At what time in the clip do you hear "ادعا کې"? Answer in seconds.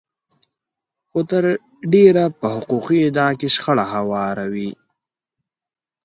3.09-3.47